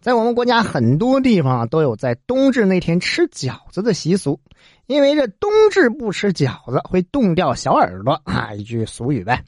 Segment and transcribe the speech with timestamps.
[0.00, 4.40] 在我们国家很多地方都有在冬至那天吃饺子的习俗，
[4.86, 9.44] 因为这冬至不吃饺子会冻掉小耳朵啊，一句俗语呗。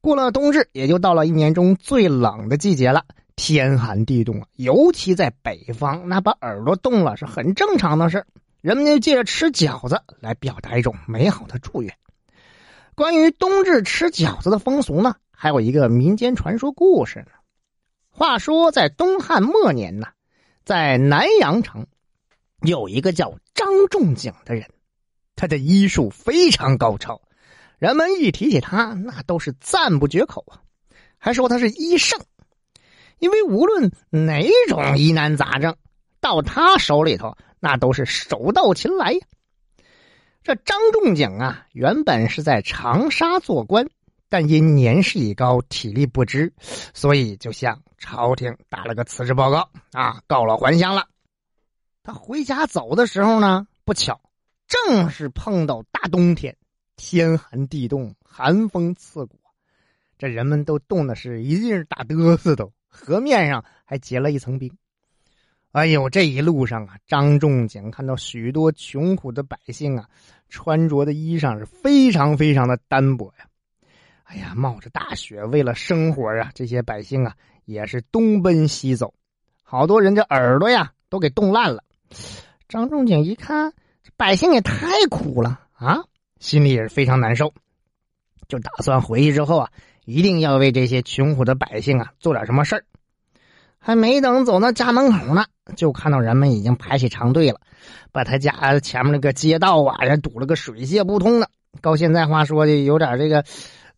[0.00, 8.24] 过了冬至，也就到了一年中最冷的季节了，天寒地冻啊，尤其在北方，那把耳朵冻了是很正常的事
[8.60, 11.92] 人们就借着吃饺子来表达一种美好的祝愿。
[12.94, 17.32] 关于冬至吃饺子的风俗呢，还有一个民间传说故事呢。
[18.18, 20.08] 话说，在东汉末年呢，
[20.64, 21.86] 在南阳城
[22.62, 24.68] 有一个叫张仲景的人，
[25.36, 27.22] 他的医术非常高超，
[27.78, 30.58] 人们一提起他，那都是赞不绝口啊，
[31.16, 32.20] 还说他是医圣，
[33.20, 35.76] 因为无论哪种疑难杂症，
[36.20, 39.20] 到他手里头，那都是手到擒来呀。
[40.42, 43.88] 这张仲景啊，原本是在长沙做官。
[44.28, 46.52] 但因年事已高，体力不支，
[46.92, 51.08] 所以就向朝廷打了个辞职报告啊，告老还乡了。
[52.02, 54.20] 他回家走的时候呢，不巧
[54.66, 56.56] 正是碰到大冬天，
[56.96, 59.38] 天寒地冻，寒风刺骨，
[60.18, 64.70] 这人们都冻的是一劲打嘚瑟，都河面上还结了一层冰。
[65.72, 70.08] 哎呦，这一路上啊，张仲景看到许多穷苦的百姓啊，
[70.48, 73.46] 穿着的衣裳是非常非常的单薄呀。
[74.28, 77.34] 哎呀，冒着大雪，为了生活啊，这些百姓啊
[77.64, 79.14] 也是东奔西走，
[79.62, 81.82] 好多人这耳朵呀都给冻烂了。
[82.68, 83.72] 张仲景一看，
[84.04, 86.04] 这百姓也太苦了啊，
[86.40, 87.54] 心里也是非常难受，
[88.48, 89.70] 就打算回去之后啊，
[90.04, 92.84] 一定要为这些穷苦的百姓啊做点什么事儿。
[93.78, 97.62] 还没等走到家门口呢，就看到人们已经排起长队了，
[98.12, 101.48] 把他家前面那个街道啊，人堵了个水泄不通的。
[101.80, 103.42] 高现在话说的，有点这个。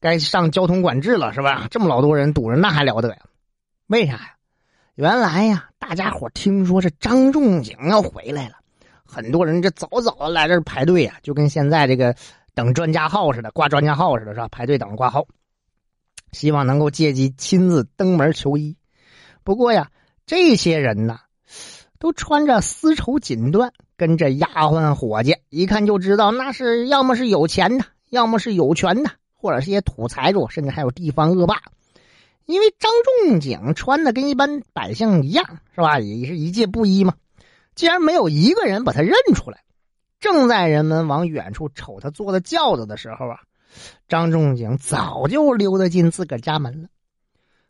[0.00, 1.68] 该上交通管制了是吧？
[1.70, 3.18] 这么老多人堵着，那还了得呀？
[3.86, 4.34] 为啥呀？
[4.94, 8.56] 原来呀，大家伙听说这张仲景要回来了，
[9.04, 12.14] 很多人这早早的来这排队呀，就跟现在这个
[12.54, 14.48] 等专家号似的，挂专家号似的，是吧？
[14.48, 15.26] 排队等着挂号，
[16.32, 18.76] 希望能够借机亲自登门求医。
[19.42, 19.90] 不过呀，
[20.26, 21.18] 这些人呢，
[21.98, 29.10] 都穿着丝绸锦缎，跟着丫鬟伙计，一看就知道那是要么是有钱的，要么是有权的。
[29.40, 31.62] 或者是些土财主，甚至还有地方恶霸，
[32.44, 32.90] 因为张
[33.26, 35.98] 仲景穿的跟一般百姓一样，是吧？
[35.98, 37.14] 也是一介布衣嘛。
[37.74, 39.62] 既然没有一个人把他认出来，
[40.20, 43.40] 正在人们往远处瞅他坐的轿子的时候啊，
[44.08, 46.88] 张仲景早就溜达进自个家门了。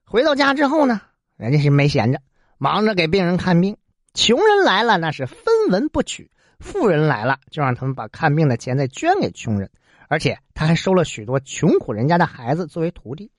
[0.04, 1.00] 回到家之后呢，
[1.37, 2.20] 人家是没闲着，
[2.58, 3.76] 忙着给病人看病。
[4.12, 5.38] 穷人来了，那是分
[5.70, 6.25] 文不取；
[6.58, 9.70] 富人来了，就让他们把看病的钱再捐给穷人。
[10.10, 13.31] 而且他还收了许多穷苦人家的孩子作为徒弟，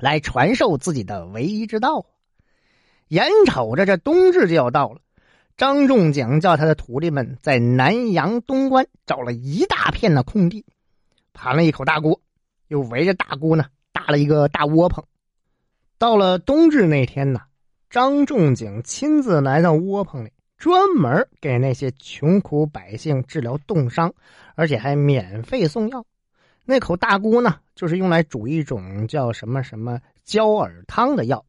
[0.00, 2.06] 来传授自己的唯一之道。
[3.06, 5.00] 眼瞅着这冬至就要到了，
[5.56, 10.66] 张仲景叫他的徒弟们在南阳东关找了一大片的空地，
[11.32, 12.20] 盘了一口大锅，
[12.66, 15.04] 又围着大锅呢搭了一个大窝棚。
[15.98, 17.42] 到了冬至那天呢，
[17.90, 20.32] 张仲景亲自来到窝棚里。
[20.66, 24.12] 专门给那些穷苦百姓治疗冻伤，
[24.56, 26.04] 而且还免费送药。
[26.64, 31.46] 那口大锅呢，就是用来煮一种叫什么什么焦耳汤的药。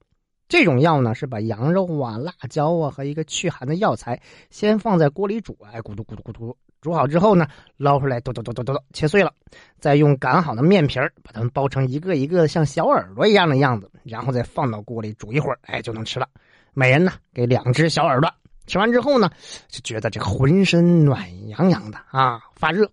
[0.47, 9.33] 这种药呢，是把羊肉啊、辣椒啊和一个驱寒的药材先放在锅里煮，哎，咕嘟咕嘟咕嘟，煮好之后呢，捞出来，嘟嘟嘟嘟嘟切碎了，
[9.79, 16.29] 再用擀好的面皮把它们包成一个一个像小耳朵一样的样子，然后再放到锅里煮一会儿，哎，就能吃了。
[16.75, 18.31] 每人呢，给两只小耳朵。
[18.67, 19.31] 吃完之后呢，
[19.69, 22.91] 就觉得这浑身暖洋洋的啊，发热，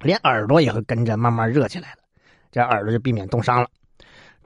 [0.00, 1.98] 连耳朵也会跟着慢慢热起来了，
[2.50, 3.68] 这耳朵就避免冻伤了。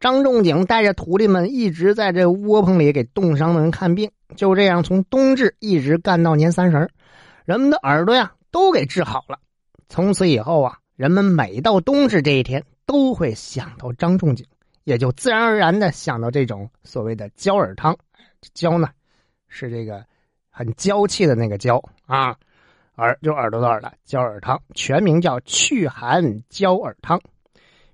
[0.01, 6.89] 张仲景带着徒弟们一直在这窝棚里给冻伤的人看病，就这样从冬至一直干到年三十
[7.45, 9.39] 人们的耳朵呀都给治好了。
[9.89, 14.45] 从此以后啊，人们每到冬至这一天都会想到张仲景，
[14.83, 17.97] 也就自然而然的想到这种所谓的焦耳汤。
[18.55, 18.89] 焦呢，
[19.49, 20.05] 是这个。
[20.59, 22.35] 很娇气的那个娇啊，
[22.97, 27.21] 耳就耳朵的耳的焦耳汤，全名叫祛寒焦耳汤。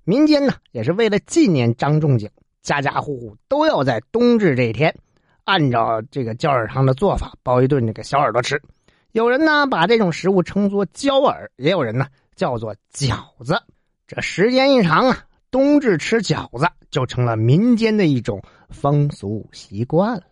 [0.04, 2.30] 民间呢也是为了纪念张仲景，
[2.62, 4.96] 家家户户都要在冬至这一天，
[5.44, 8.62] 按照这个焦耳汤的做法包一顿这个小耳朵吃。
[9.12, 13.60] 有人呢把这种食物称作焦耳，也有人呢叫做饺子。
[14.06, 18.40] 这时间一长啊，冬至吃饺子就成了民间的一种
[18.70, 20.22] 风俗习惯了。